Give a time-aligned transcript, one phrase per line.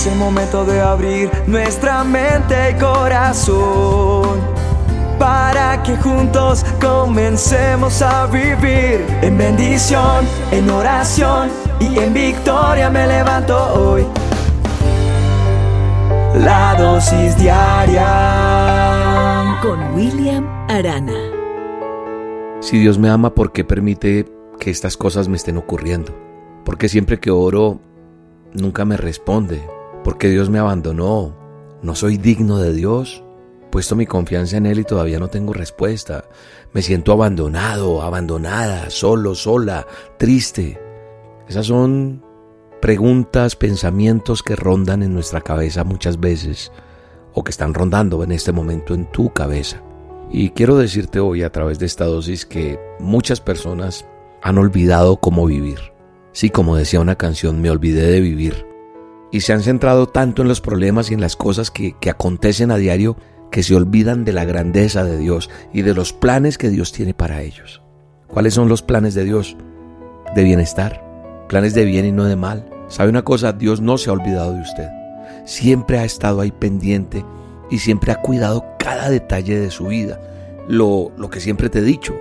[0.00, 4.40] Es el momento de abrir nuestra mente y corazón
[5.18, 11.50] para que juntos comencemos a vivir en bendición, en oración
[11.80, 14.06] y en victoria me levanto hoy.
[16.34, 18.08] La dosis diaria
[19.60, 21.12] con William Arana.
[22.60, 24.24] Si Dios me ama, ¿por qué permite
[24.58, 26.16] que estas cosas me estén ocurriendo?
[26.64, 27.80] Porque siempre que oro,
[28.54, 29.60] nunca me responde.
[30.04, 31.36] Porque Dios me abandonó.
[31.82, 33.24] No soy digno de Dios.
[33.70, 36.24] Puesto mi confianza en Él y todavía no tengo respuesta.
[36.72, 39.86] Me siento abandonado, abandonada, solo, sola,
[40.18, 40.80] triste.
[41.48, 42.24] Esas son
[42.80, 46.72] preguntas, pensamientos que rondan en nuestra cabeza muchas veces
[47.32, 49.82] o que están rondando en este momento en tu cabeza.
[50.30, 54.06] Y quiero decirte hoy a través de esta dosis que muchas personas
[54.42, 55.78] han olvidado cómo vivir.
[56.32, 58.69] Sí, como decía una canción, me olvidé de vivir.
[59.32, 62.70] Y se han centrado tanto en los problemas y en las cosas que, que acontecen
[62.70, 63.16] a diario
[63.50, 67.14] que se olvidan de la grandeza de Dios y de los planes que Dios tiene
[67.14, 67.82] para ellos.
[68.28, 69.56] ¿Cuáles son los planes de Dios?
[70.34, 71.04] De bienestar,
[71.48, 72.68] planes de bien y no de mal.
[72.88, 73.52] ¿Sabe una cosa?
[73.52, 74.88] Dios no se ha olvidado de usted.
[75.44, 77.24] Siempre ha estado ahí pendiente
[77.70, 80.20] y siempre ha cuidado cada detalle de su vida.
[80.68, 82.14] Lo, lo que siempre te he dicho,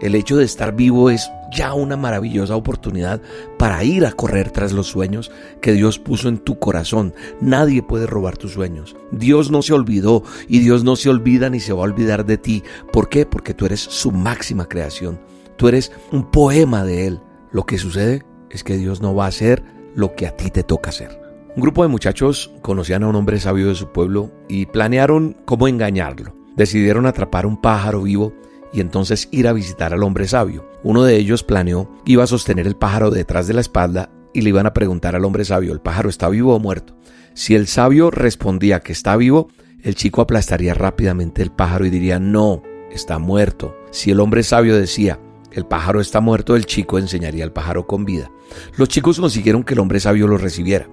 [0.00, 3.20] el hecho de estar vivo es ya una maravillosa oportunidad
[3.58, 7.14] para ir a correr tras los sueños que Dios puso en tu corazón.
[7.40, 8.96] Nadie puede robar tus sueños.
[9.10, 12.38] Dios no se olvidó y Dios no se olvida ni se va a olvidar de
[12.38, 12.62] ti.
[12.92, 13.26] ¿Por qué?
[13.26, 15.20] Porque tú eres su máxima creación.
[15.56, 17.20] Tú eres un poema de Él.
[17.52, 19.62] Lo que sucede es que Dios no va a hacer
[19.94, 21.20] lo que a ti te toca hacer.
[21.56, 25.66] Un grupo de muchachos conocían a un hombre sabio de su pueblo y planearon cómo
[25.66, 26.32] engañarlo.
[26.56, 28.32] Decidieron atrapar un pájaro vivo
[28.72, 30.68] y entonces ir a visitar al hombre sabio.
[30.82, 34.42] Uno de ellos planeó que iba a sostener el pájaro detrás de la espalda y
[34.42, 36.96] le iban a preguntar al hombre sabio, ¿el pájaro está vivo o muerto?
[37.34, 39.48] Si el sabio respondía que está vivo,
[39.82, 43.76] el chico aplastaría rápidamente el pájaro y diría, no, está muerto.
[43.90, 45.18] Si el hombre sabio decía,
[45.52, 48.30] el pájaro está muerto, el chico enseñaría al pájaro con vida.
[48.76, 50.88] Los chicos consiguieron que el hombre sabio lo recibiera.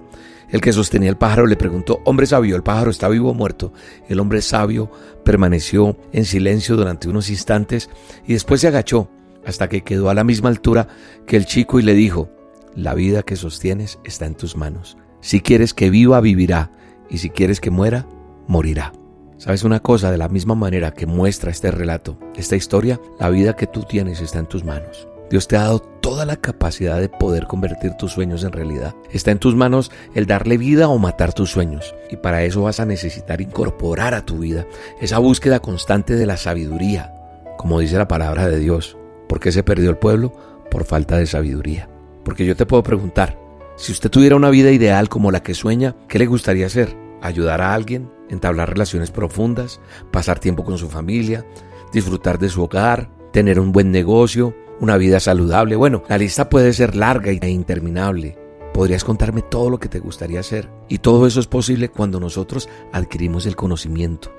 [0.50, 3.72] El que sostenía el pájaro le preguntó, hombre sabio, ¿el pájaro está vivo o muerto?
[4.08, 4.90] El hombre sabio
[5.24, 7.90] permaneció en silencio durante unos instantes
[8.26, 9.10] y después se agachó
[9.44, 10.88] hasta que quedó a la misma altura
[11.26, 12.30] que el chico y le dijo,
[12.74, 14.96] la vida que sostienes está en tus manos.
[15.20, 16.70] Si quieres que viva, vivirá,
[17.10, 18.06] y si quieres que muera,
[18.46, 18.92] morirá.
[19.38, 20.10] ¿Sabes una cosa?
[20.10, 24.20] De la misma manera que muestra este relato, esta historia, la vida que tú tienes
[24.20, 25.06] está en tus manos.
[25.30, 28.96] Dios te ha dado toda la capacidad de poder convertir tus sueños en realidad.
[29.12, 31.94] Está en tus manos el darle vida o matar tus sueños.
[32.10, 34.66] Y para eso vas a necesitar incorporar a tu vida
[35.00, 37.14] esa búsqueda constante de la sabiduría.
[37.58, 38.96] Como dice la palabra de Dios.
[39.28, 40.32] ¿Por qué se perdió el pueblo?
[40.68, 41.88] Por falta de sabiduría.
[42.24, 43.38] Porque yo te puedo preguntar,
[43.76, 46.96] si usted tuviera una vida ideal como la que sueña, ¿qué le gustaría hacer?
[47.22, 48.17] ¿Ayudar a alguien?
[48.28, 49.80] ¿Entablar relaciones profundas?
[50.10, 51.46] ¿Pasar tiempo con su familia?
[51.92, 53.10] ¿Disfrutar de su hogar?
[53.32, 54.54] ¿Tener un buen negocio?
[54.80, 55.76] una vida saludable.
[55.76, 58.38] Bueno, la lista puede ser larga e interminable.
[58.72, 60.70] Podrías contarme todo lo que te gustaría hacer.
[60.88, 64.32] Y todo eso es posible cuando nosotros adquirimos el conocimiento.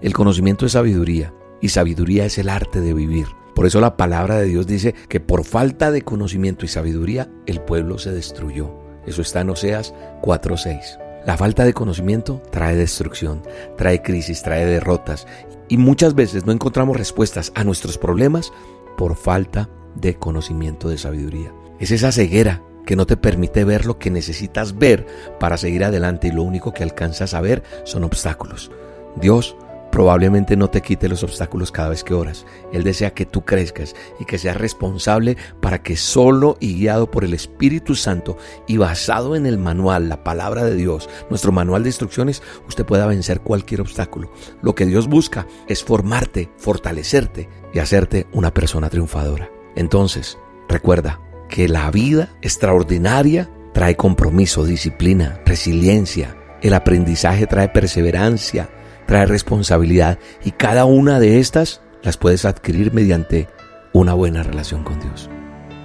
[0.00, 3.26] El conocimiento es sabiduría y sabiduría es el arte de vivir.
[3.54, 7.62] Por eso la palabra de Dios dice que por falta de conocimiento y sabiduría el
[7.62, 8.74] pueblo se destruyó.
[9.06, 11.05] Eso está en Oseas 4:6.
[11.26, 13.42] La falta de conocimiento trae destrucción,
[13.76, 15.26] trae crisis, trae derrotas
[15.68, 18.52] y muchas veces no encontramos respuestas a nuestros problemas
[18.96, 21.52] por falta de conocimiento, de sabiduría.
[21.80, 25.04] Es esa ceguera que no te permite ver lo que necesitas ver
[25.40, 28.70] para seguir adelante y lo único que alcanzas a ver son obstáculos.
[29.16, 29.56] Dios
[29.96, 32.44] probablemente no te quite los obstáculos cada vez que oras.
[32.70, 37.24] Él desea que tú crezcas y que seas responsable para que solo y guiado por
[37.24, 38.36] el Espíritu Santo
[38.66, 43.06] y basado en el manual, la palabra de Dios, nuestro manual de instrucciones, usted pueda
[43.06, 44.30] vencer cualquier obstáculo.
[44.60, 49.50] Lo que Dios busca es formarte, fortalecerte y hacerte una persona triunfadora.
[49.76, 50.36] Entonces,
[50.68, 56.36] recuerda que la vida extraordinaria trae compromiso, disciplina, resiliencia.
[56.60, 58.68] El aprendizaje trae perseverancia,
[59.06, 63.48] trae responsabilidad y cada una de estas las puedes adquirir mediante
[63.92, 65.30] una buena relación con Dios.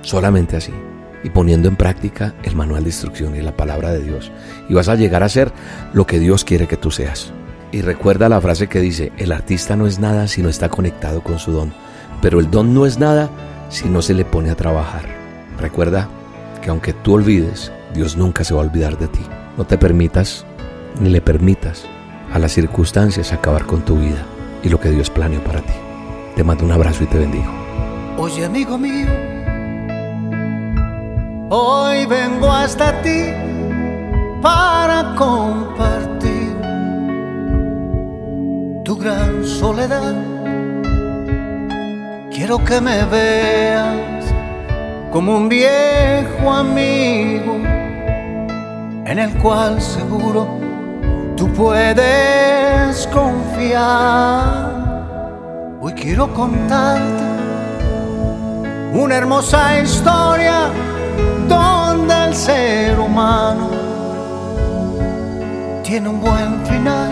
[0.01, 0.73] Solamente así
[1.23, 4.31] y poniendo en práctica el manual de instrucción y la palabra de Dios.
[4.69, 5.51] Y vas a llegar a ser
[5.93, 7.31] lo que Dios quiere que tú seas.
[7.71, 11.21] Y recuerda la frase que dice, el artista no es nada si no está conectado
[11.21, 11.73] con su don,
[12.21, 13.29] pero el don no es nada
[13.69, 15.05] si no se le pone a trabajar.
[15.59, 16.09] Recuerda
[16.61, 19.21] que aunque tú olvides, Dios nunca se va a olvidar de ti.
[19.57, 20.45] No te permitas
[20.99, 21.85] ni le permitas
[22.33, 24.23] a las circunstancias acabar con tu vida
[24.63, 25.73] y lo que Dios planeó para ti.
[26.35, 27.51] Te mando un abrazo y te bendigo.
[28.17, 29.07] Oye amigo mío,
[31.49, 33.25] hoy vengo hasta ti
[34.41, 36.55] para compartir
[38.83, 40.15] tu gran soledad.
[42.31, 44.25] Quiero que me veas
[45.11, 47.55] como un viejo amigo
[49.05, 50.70] en el cual seguro
[51.41, 54.69] tú puedes confiar.
[55.81, 57.23] Hoy quiero contarte
[58.93, 60.69] una hermosa historia
[61.47, 63.71] donde el ser humano
[65.81, 67.11] tiene un buen final.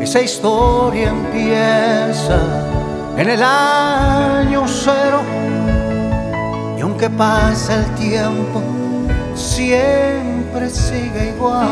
[0.00, 2.38] Esa historia empieza
[3.16, 5.22] en el año cero
[6.78, 8.62] y aunque pase el tiempo,
[9.34, 11.68] siempre sigue igual.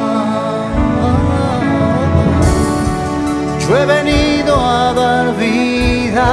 [3.58, 6.28] Yo he venido a dar vida.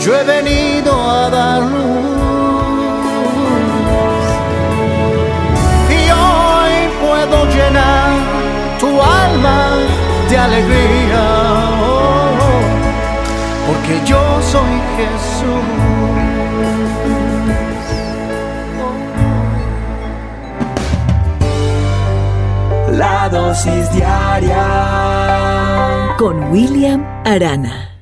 [0.00, 2.06] Yo he venido a dar luz.
[5.90, 8.12] Y hoy puedo llenar
[8.78, 9.58] tu alma
[10.30, 11.24] de alegría.
[11.82, 12.62] oh, oh,
[13.66, 15.95] porque yo soy Jesús.
[26.18, 27.95] Con William Arana.